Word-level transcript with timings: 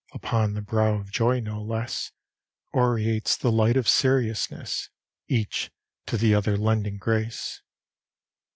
Upon, 0.13 0.55
the 0.55 0.63
brow 0.63 0.95
of 0.95 1.11
joy 1.11 1.41
no 1.41 1.61
less 1.61 2.11
Aureates 2.73 3.37
the 3.37 3.51
light 3.51 3.77
of 3.77 3.87
seriousness! 3.87 4.89
Each 5.27 5.69
to 6.07 6.17
the 6.17 6.33
other 6.33 6.57
lending 6.57 6.97
grace. 6.97 7.61